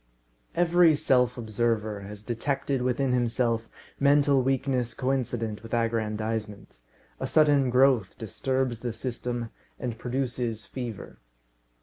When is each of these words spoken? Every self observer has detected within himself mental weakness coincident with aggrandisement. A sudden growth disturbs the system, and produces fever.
Every 0.55 0.95
self 0.95 1.37
observer 1.37 1.99
has 2.01 2.23
detected 2.23 2.81
within 2.81 3.11
himself 3.11 3.67
mental 3.99 4.41
weakness 4.41 4.95
coincident 4.95 5.61
with 5.61 5.75
aggrandisement. 5.75 6.79
A 7.19 7.27
sudden 7.27 7.69
growth 7.69 8.17
disturbs 8.17 8.79
the 8.79 8.93
system, 8.93 9.51
and 9.79 9.99
produces 9.99 10.65
fever. 10.65 11.19